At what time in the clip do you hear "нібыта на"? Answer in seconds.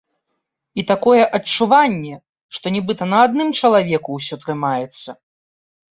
2.77-3.23